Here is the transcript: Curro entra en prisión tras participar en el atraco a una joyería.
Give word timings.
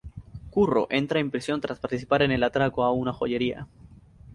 Curro 0.49 0.87
entra 0.89 1.19
en 1.19 1.29
prisión 1.29 1.61
tras 1.61 1.77
participar 1.77 2.23
en 2.23 2.31
el 2.31 2.41
atraco 2.43 2.83
a 2.83 2.91
una 2.91 3.13
joyería. 3.13 3.67